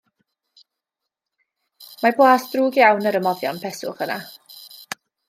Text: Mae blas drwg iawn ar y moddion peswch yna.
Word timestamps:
Mae 2.03 2.17
blas 2.21 2.47
drwg 2.53 2.79
iawn 2.83 3.11
ar 3.11 3.19
y 3.21 3.21
moddion 3.29 3.61
peswch 3.67 4.03
yna. 4.07 4.17